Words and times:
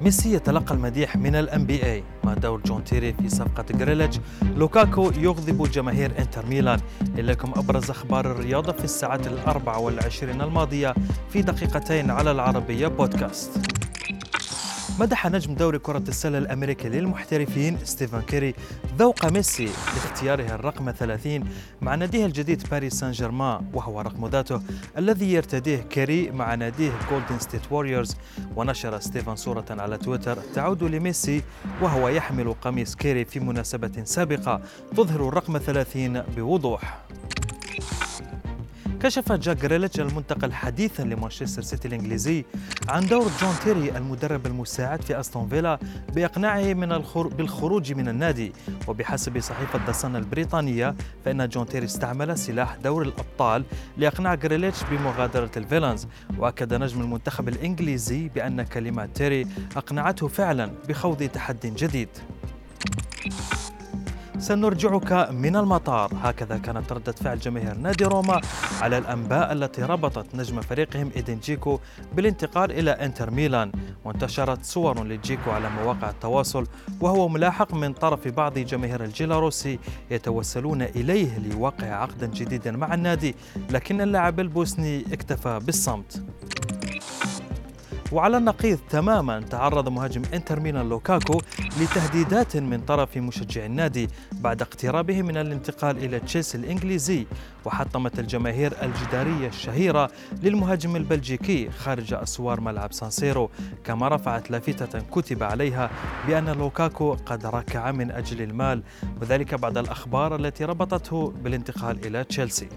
ميسي 0.00 0.32
يتلقى 0.32 0.74
المديح 0.74 1.16
من 1.16 1.36
ال 1.36 1.66
NBA 1.66 2.04
ما 2.24 2.34
دور 2.34 2.60
جون 2.60 2.84
تيري 2.84 3.12
في 3.12 3.28
صفقة 3.28 3.64
جريليتش 3.70 4.20
لوكاكو 4.56 5.12
يغضب 5.18 5.70
جماهير 5.70 6.12
إنتر 6.18 6.46
ميلان. 6.46 6.80
إليكم 7.18 7.52
أبرز 7.56 7.90
أخبار 7.90 8.32
الرياضة 8.32 8.72
في 8.72 8.84
الساعات 8.84 9.26
الأربع 9.26 9.76
والعشرين 9.76 10.40
الماضية 10.40 10.94
في 11.30 11.42
دقيقتين 11.42 12.10
على 12.10 12.30
العربية 12.30 12.88
بودكاست. 12.88 13.75
مدح 15.00 15.26
نجم 15.26 15.54
دوري 15.54 15.78
كرة 15.78 16.04
السلة 16.08 16.38
الأمريكي 16.38 16.88
للمحترفين 16.88 17.78
ستيفن 17.84 18.20
كيري 18.20 18.54
ذوق 18.98 19.26
ميسي 19.26 19.64
لاختياره 19.64 20.54
الرقم 20.54 20.90
30 20.90 21.44
مع 21.80 21.94
ناديه 21.94 22.26
الجديد 22.26 22.68
باريس 22.70 22.94
سان 22.94 23.10
جيرمان 23.10 23.66
وهو 23.74 24.00
الرقم 24.00 24.26
ذاته 24.26 24.62
الذي 24.98 25.32
يرتديه 25.32 25.76
كيري 25.76 26.30
مع 26.30 26.54
ناديه 26.54 26.92
جولدن 27.10 27.38
ستيت 27.38 27.72
ووريرز 27.72 28.16
ونشر 28.56 29.00
ستيفن 29.00 29.36
صورة 29.36 29.66
على 29.70 29.98
تويتر 29.98 30.38
تعود 30.54 30.82
لميسي 30.82 31.42
وهو 31.82 32.08
يحمل 32.08 32.54
قميص 32.62 32.94
كيري 32.94 33.24
في 33.24 33.40
مناسبة 33.40 34.04
سابقة 34.04 34.60
تظهر 34.96 35.28
الرقم 35.28 35.58
30 35.58 36.22
بوضوح. 36.22 37.05
كشف 39.02 39.32
جاك 39.32 39.56
جريليتش 39.56 40.00
المنتقل 40.00 40.52
حديثا 40.52 41.02
لمانشستر 41.02 41.62
سيتي 41.62 41.88
الإنجليزي 41.88 42.44
عن 42.88 43.06
دور 43.06 43.30
جون 43.40 43.54
تيري 43.64 43.96
المدرب 43.96 44.46
المساعد 44.46 45.02
في 45.02 45.20
أستون 45.20 45.48
فيلا 45.48 45.78
بإقناعه 46.14 46.74
من 46.74 46.92
الخر... 46.92 47.26
بالخروج 47.26 47.92
من 47.92 48.08
النادي. 48.08 48.52
وبحسب 48.88 49.40
صحيفة 49.40 49.78
The 49.88 50.02
Sun 50.02 50.16
البريطانية 50.16 50.94
فإن 51.24 51.48
جون 51.48 51.66
تيري 51.66 51.84
استعمل 51.84 52.38
سلاح 52.38 52.76
دوري 52.76 53.02
الأبطال 53.02 53.64
لإقناع 53.96 54.34
جريليتش 54.34 54.82
بمغادرة 54.90 55.50
الفيلانز. 55.56 56.06
وأكد 56.38 56.74
نجم 56.74 57.00
المنتخب 57.00 57.48
الإنجليزي 57.48 58.28
بأن 58.28 58.62
كلمات 58.62 59.16
تيري 59.16 59.46
أقنعته 59.76 60.28
فعلا 60.28 60.72
بخوض 60.88 61.22
تحد 61.22 61.66
جديد. 61.76 62.08
سنرجعك 64.46 65.30
من 65.30 65.56
المطار. 65.56 66.10
هكذا 66.22 66.58
كانت 66.58 66.92
ردة 66.92 67.12
فعل 67.12 67.38
جماهير 67.38 67.76
نادي 67.76 68.04
روما 68.04 68.40
على 68.80 68.98
الأنباء 68.98 69.52
التي 69.52 69.82
ربطت 69.82 70.34
نجم 70.34 70.60
فريقهم 70.60 71.10
إيدين 71.16 71.40
جيكو 71.40 71.80
بالانتقال 72.14 72.72
إلى 72.72 72.90
إنتر 72.90 73.30
ميلان 73.30 73.72
وانتشرت 74.04 74.64
صور 74.64 75.04
لجيكو 75.04 75.50
على 75.50 75.70
مواقع 75.70 76.10
التواصل 76.10 76.66
وهو 77.00 77.28
ملاحق 77.28 77.74
من 77.74 77.92
طرف 77.92 78.28
بعض 78.28 78.58
جماهير 78.58 79.04
الجيالوروسي 79.04 79.78
يتوسلون 80.10 80.82
إليه 80.82 81.38
ليوقع 81.38 81.86
عقد 81.86 82.30
جديد 82.30 82.68
مع 82.68 82.94
النادي 82.94 83.34
لكن 83.70 84.00
اللاعب 84.00 84.40
البوسني 84.40 85.04
اكتفى 85.12 85.60
بالصمت. 85.62 86.22
وعلى 88.12 88.36
النقيض 88.36 88.78
تماما 88.90 89.40
تعرض 89.40 89.88
مهاجم 89.88 90.22
إنتر 90.34 90.60
ميلان 90.60 90.88
لوكاكو 90.88 91.40
لتهديدات 91.80 92.56
من 92.56 92.80
طرف 92.80 93.16
مشجعي 93.16 93.66
النادي 93.66 94.08
بعد 94.32 94.62
اقترابه 94.62 95.22
من 95.22 95.36
الانتقال 95.36 96.04
إلى 96.04 96.20
تشيلسي 96.20 96.58
الإنجليزي 96.58 97.26
وحطمت 97.64 98.18
الجماهير 98.18 98.72
الجدارية 98.82 99.48
الشهيرة 99.48 100.10
للمهاجم 100.42 100.96
البلجيكي 100.96 101.70
خارج 101.70 102.14
أسوار 102.14 102.60
ملعب 102.60 102.92
سانسيرو 102.92 103.50
كما 103.84 104.08
رفعت 104.08 104.50
لافتة 104.50 105.00
كتب 105.00 105.42
عليها 105.42 105.90
بأن 106.26 106.48
لوكاكو 106.48 107.16
قد 107.26 107.46
ركع 107.46 107.92
من 107.92 108.10
أجل 108.10 108.42
المال 108.42 108.82
وذلك 109.20 109.54
بعد 109.54 109.78
الأخبار 109.78 110.36
التي 110.36 110.64
ربطته 110.64 111.34
بالانتقال 111.42 112.06
إلى 112.06 112.24
تشيلسي. 112.24 112.68